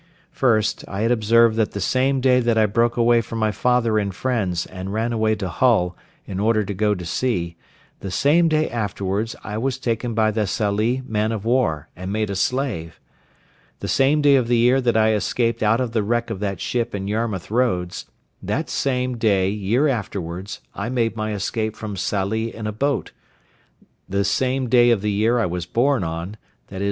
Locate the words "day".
2.21-2.39, 8.47-8.67, 14.23-14.37, 19.17-19.51, 24.67-24.89